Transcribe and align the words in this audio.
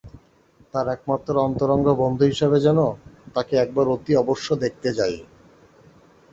তার 0.73 0.87
একমাত্র 0.89 1.33
অন্তরঙ্গ 1.47 1.87
বন্ধু 2.01 2.23
হিসেবে 2.25 2.57
যেন 2.65 2.79
তাকে 3.35 3.53
একবার 3.57 3.85
অতি 3.87 4.11
অবশ্য 4.23 4.47
দেখতে 4.63 4.89
যাই। 4.97 5.15